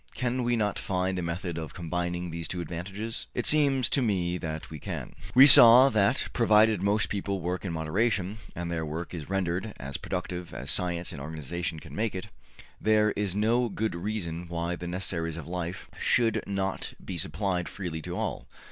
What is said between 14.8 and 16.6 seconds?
necessaries of life should